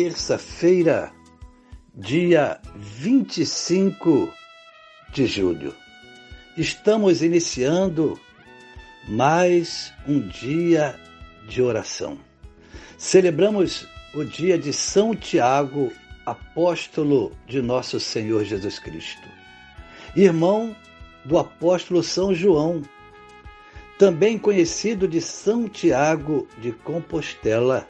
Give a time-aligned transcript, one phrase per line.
[0.00, 1.12] terça-feira,
[1.94, 4.32] dia 25
[5.12, 5.74] de julho.
[6.56, 8.18] Estamos iniciando
[9.06, 10.98] mais um dia
[11.46, 12.16] de oração.
[12.96, 15.92] Celebramos o dia de São Tiago,
[16.24, 19.28] apóstolo de nosso Senhor Jesus Cristo,
[20.16, 20.74] irmão
[21.26, 22.80] do apóstolo São João,
[23.98, 27.86] também conhecido de São Tiago de Compostela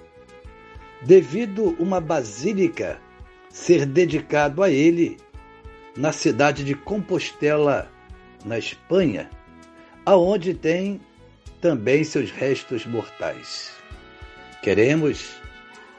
[1.02, 3.00] devido uma basílica
[3.48, 5.16] ser dedicado a ele
[5.96, 7.90] na cidade de Compostela,
[8.44, 9.28] na Espanha,
[10.06, 11.00] aonde tem
[11.60, 13.72] também seus restos mortais.
[14.62, 15.36] Queremos,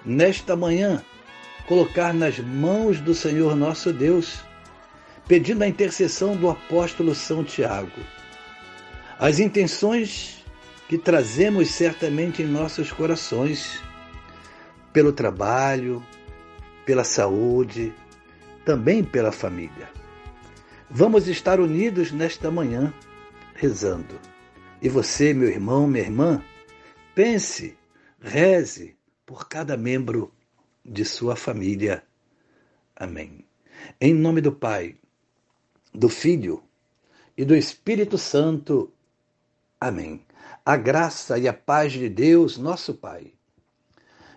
[0.06, 1.04] nesta manhã,
[1.68, 4.40] colocar nas mãos do Senhor nosso Deus,
[5.28, 8.02] pedindo a intercessão do apóstolo São Tiago.
[9.20, 10.44] As intenções
[10.88, 13.82] que trazemos certamente em nossos corações
[14.94, 16.06] pelo trabalho,
[16.86, 17.94] pela saúde,
[18.66, 19.90] também pela família.
[20.90, 22.94] Vamos estar unidos nesta manhã,
[23.56, 24.20] rezando.
[24.82, 26.44] E você, meu irmão, minha irmã,
[27.16, 27.78] pense,
[28.20, 30.34] reze por cada membro
[30.84, 32.04] de sua família.
[32.96, 33.46] Amém.
[34.00, 34.98] Em nome do Pai,
[35.94, 36.62] do Filho
[37.38, 38.92] e do Espírito Santo.
[39.80, 40.26] Amém.
[40.66, 43.34] A graça e a paz de Deus, nosso Pai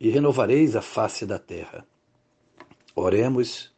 [0.00, 1.86] e renovareis a face da terra.
[2.94, 3.72] Oremos.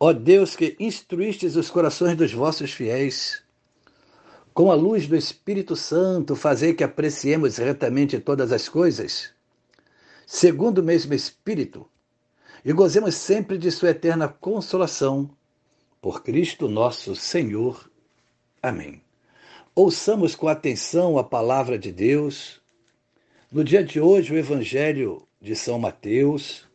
[0.00, 3.42] Ó Deus que instruístes os corações dos vossos fiéis,
[4.58, 9.30] com a luz do Espírito Santo, fazei que apreciemos retamente todas as coisas,
[10.26, 11.88] segundo o mesmo Espírito,
[12.64, 15.30] e gozemos sempre de Sua eterna consolação.
[16.02, 17.88] Por Cristo nosso Senhor.
[18.60, 19.00] Amém.
[19.76, 22.60] Ouçamos com atenção a palavra de Deus.
[23.50, 26.68] No dia de hoje, o Evangelho de São Mateus,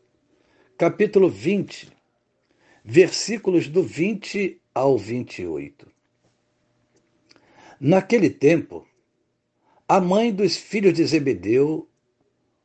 [0.78, 1.92] capítulo 20,
[2.84, 5.92] versículos do 20 ao 28.
[7.80, 8.88] Naquele tempo,
[9.88, 11.90] a mãe dos filhos de Zebedeu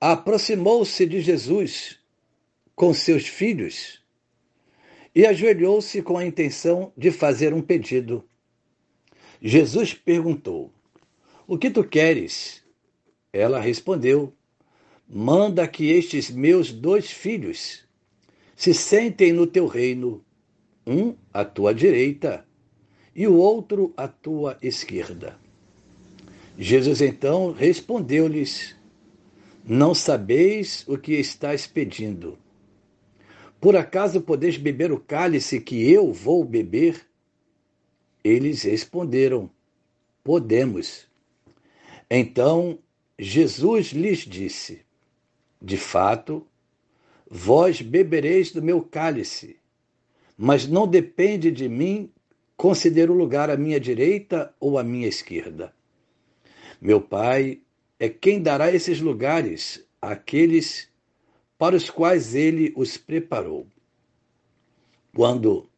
[0.00, 1.98] aproximou-se de Jesus
[2.76, 4.00] com seus filhos
[5.12, 8.24] e ajoelhou-se com a intenção de fazer um pedido.
[9.42, 10.72] Jesus perguntou:
[11.44, 12.62] O que tu queres?
[13.32, 14.32] Ela respondeu:
[15.08, 17.84] manda que estes meus dois filhos
[18.54, 20.22] se sentem no teu reino,
[20.86, 22.44] um à tua direita
[23.14, 25.38] e o outro à tua esquerda.
[26.58, 28.76] Jesus então respondeu-lhes:
[29.64, 32.38] Não sabeis o que estáis pedindo.
[33.60, 37.06] Por acaso podeis beber o cálice que eu vou beber?
[38.22, 39.50] Eles responderam:
[40.22, 41.06] Podemos.
[42.10, 42.78] Então
[43.18, 44.87] Jesus lhes disse:
[45.60, 46.46] de fato,
[47.28, 49.56] vós bebereis do meu cálice,
[50.36, 52.10] mas não depende de mim
[52.56, 55.74] conceder o lugar à minha direita ou à minha esquerda.
[56.80, 57.60] Meu Pai
[57.98, 60.88] é quem dará esses lugares àqueles
[61.58, 63.66] para os quais ele os preparou.
[65.14, 65.68] Quando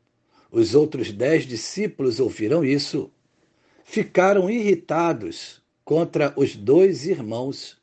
[0.51, 3.11] os outros dez discípulos ouviram isso,
[3.85, 7.80] ficaram irritados contra os dois irmãos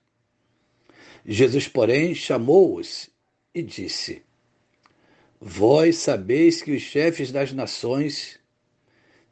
[1.30, 3.10] Jesus, porém, chamou-os
[3.54, 4.24] e disse:
[5.42, 8.40] Vós sabeis que os chefes das nações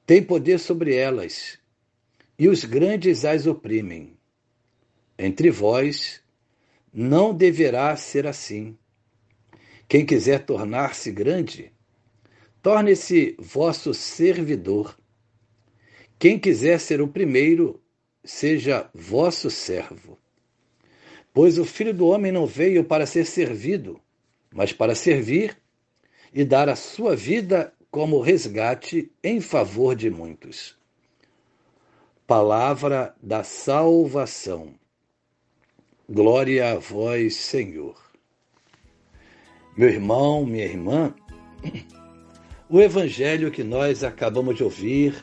[0.06, 1.58] têm poder sobre elas,
[2.38, 4.18] e os grandes as oprimem.
[5.18, 6.22] Entre vós
[6.94, 8.78] não deverá ser assim.
[9.88, 11.72] Quem quiser tornar-se grande,
[12.62, 15.00] torne-se vosso servidor.
[16.20, 17.82] Quem quiser ser o primeiro,
[18.22, 20.20] seja vosso servo.
[21.36, 24.00] Pois o filho do homem não veio para ser servido,
[24.54, 25.58] mas para servir
[26.34, 30.78] e dar a sua vida como resgate em favor de muitos.
[32.26, 34.76] Palavra da salvação.
[36.10, 38.02] Glória a vós, Senhor.
[39.76, 41.14] Meu irmão, minha irmã,
[42.70, 45.22] o evangelho que nós acabamos de ouvir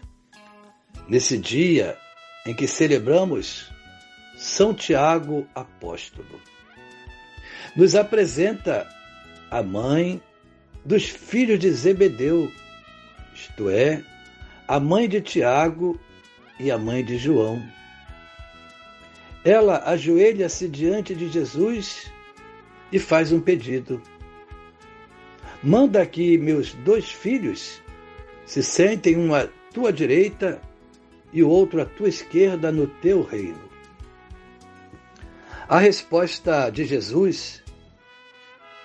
[1.08, 1.96] nesse dia
[2.46, 3.72] em que celebramos
[4.42, 6.40] São Tiago Apóstolo
[7.76, 8.88] nos apresenta
[9.48, 10.20] a mãe
[10.84, 12.50] dos filhos de Zebedeu,
[13.32, 14.02] isto é,
[14.66, 15.96] a mãe de Tiago
[16.58, 17.62] e a mãe de João.
[19.44, 22.10] Ela ajoelha-se diante de Jesus
[22.90, 24.02] e faz um pedido.
[25.62, 27.80] Manda que meus dois filhos
[28.44, 30.60] se sentem um à tua direita
[31.32, 33.71] e o outro à tua esquerda no teu reino.
[35.72, 37.62] A resposta de Jesus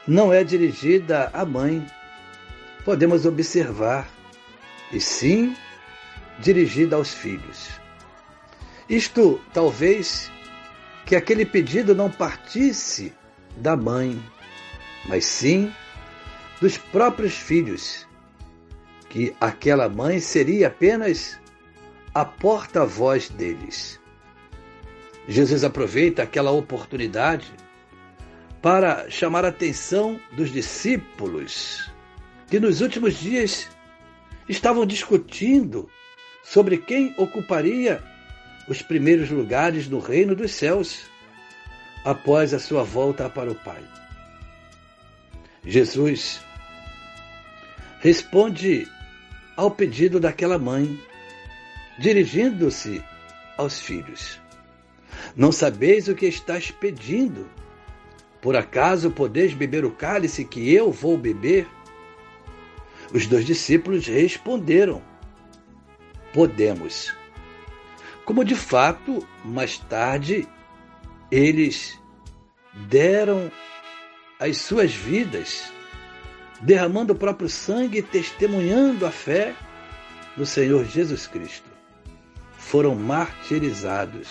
[0.07, 1.85] não é dirigida à mãe,
[2.85, 4.09] podemos observar,
[4.93, 5.53] e sim
[6.39, 7.71] dirigida aos filhos.
[8.87, 10.31] Isto talvez
[11.05, 13.11] que aquele pedido não partisse
[13.57, 14.17] da mãe,
[15.09, 15.69] mas sim
[16.61, 18.07] dos próprios filhos,
[19.09, 21.37] que aquela mãe seria apenas
[22.13, 23.99] a porta-voz deles.
[25.27, 27.51] Jesus aproveita aquela oportunidade
[28.61, 31.91] para chamar a atenção dos discípulos
[32.49, 33.69] que nos últimos dias
[34.47, 35.89] estavam discutindo
[36.43, 38.01] sobre quem ocuparia
[38.69, 41.05] os primeiros lugares no reino dos céus
[42.05, 43.83] após a sua volta para o Pai.
[45.65, 46.39] Jesus
[47.99, 48.87] responde
[49.57, 50.97] ao pedido daquela mãe,
[51.99, 53.03] dirigindo-se
[53.57, 54.39] aos filhos:
[55.37, 57.47] Não sabeis o que estás pedindo?
[58.41, 61.67] Por acaso podeis beber o cálice que eu vou beber?
[63.13, 64.99] Os dois discípulos responderam:
[66.33, 67.13] Podemos.
[68.25, 70.47] Como de fato, mais tarde,
[71.31, 71.99] eles
[72.89, 73.51] deram
[74.39, 75.71] as suas vidas,
[76.61, 79.55] derramando o próprio sangue e testemunhando a fé
[80.35, 81.69] no Senhor Jesus Cristo.
[82.57, 84.27] Foram martirizados,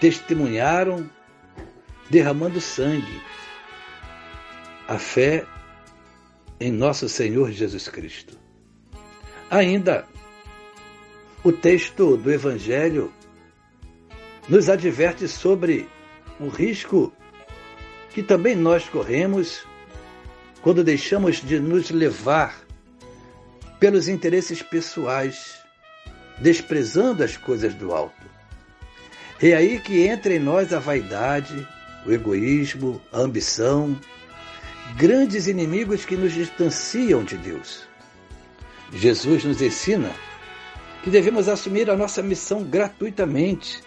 [0.00, 1.08] testemunharam
[2.08, 3.20] derramando sangue.
[4.88, 5.46] A fé
[6.58, 8.36] em nosso Senhor Jesus Cristo.
[9.50, 10.06] Ainda,
[11.44, 13.12] o texto do Evangelho
[14.48, 15.88] nos adverte sobre
[16.40, 17.12] o risco
[18.10, 19.64] que também nós corremos
[20.60, 22.60] quando deixamos de nos levar
[23.78, 25.58] pelos interesses pessoais,
[26.38, 28.39] desprezando as coisas do alto.
[29.42, 31.66] É aí que entra em nós a vaidade,
[32.04, 33.98] o egoísmo, a ambição,
[34.96, 37.88] grandes inimigos que nos distanciam de Deus.
[38.92, 40.10] Jesus nos ensina
[41.02, 43.82] que devemos assumir a nossa missão gratuitamente,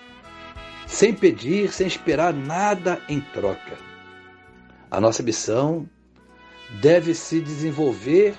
[0.87, 3.77] sem pedir, sem esperar nada em troca.
[4.89, 5.87] A nossa missão
[6.81, 8.35] deve se desenvolver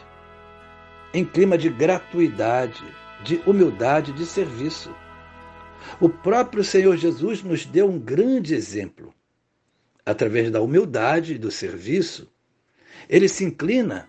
[1.12, 2.82] em clima de gratuidade,
[3.22, 4.92] de humildade, de serviço.
[6.00, 9.14] O próprio Senhor Jesus nos deu um grande exemplo
[10.04, 12.30] através da humildade e do serviço,
[13.08, 14.08] ele se inclina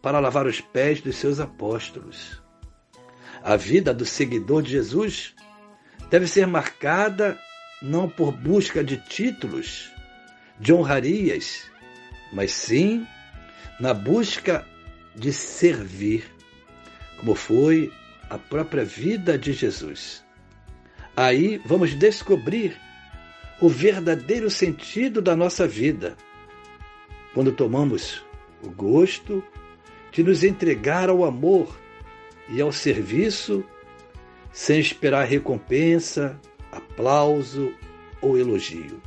[0.00, 2.42] para lavar os pés dos seus apóstolos.
[3.42, 5.34] A vida do seguidor de Jesus
[6.10, 7.38] deve ser marcada
[7.82, 9.90] não por busca de títulos,
[10.58, 11.64] de honrarias,
[12.32, 13.06] mas sim
[13.78, 14.66] na busca
[15.14, 16.24] de servir,
[17.18, 17.92] como foi
[18.28, 20.25] a própria vida de Jesus.
[21.16, 22.76] Aí vamos descobrir
[23.58, 26.14] o verdadeiro sentido da nossa vida,
[27.32, 28.22] quando tomamos
[28.62, 29.42] o gosto
[30.12, 31.74] de nos entregar ao amor
[32.50, 33.64] e ao serviço
[34.52, 36.38] sem esperar recompensa,
[36.70, 37.72] aplauso
[38.20, 39.00] ou elogio.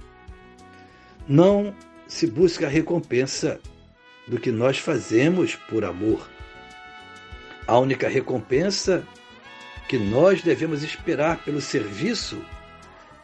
[1.28, 1.76] Não
[2.08, 3.60] se busca a recompensa
[4.28, 6.28] do que nós fazemos por amor.
[7.68, 9.08] A única recompensa
[9.90, 12.40] que nós devemos esperar pelo serviço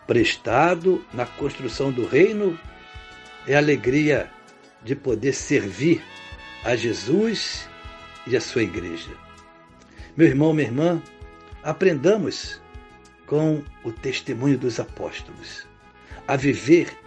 [0.07, 2.59] prestado na construção do reino
[3.47, 4.31] é a alegria
[4.83, 6.03] de poder servir
[6.63, 7.69] a Jesus
[8.25, 9.11] e a sua igreja.
[10.17, 11.03] Meu irmão, minha irmã,
[11.61, 12.59] aprendamos
[13.27, 15.67] com o testemunho dos apóstolos
[16.27, 16.97] a viver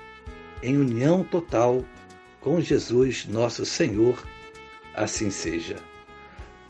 [0.63, 1.85] em união total
[2.41, 4.25] com Jesus, nosso Senhor.
[4.95, 5.77] Assim seja.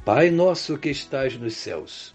[0.06, 2.14] Pai nosso que estais nos céus,